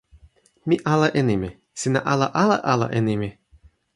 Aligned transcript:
mi 0.67 0.75
ala 0.93 1.07
e 1.19 1.21
nimi. 1.27 1.49
sina 1.81 1.99
ala 2.13 2.27
ala 2.43 2.57
ala 2.71 2.87
e 2.97 2.99
nimi? 3.07 3.29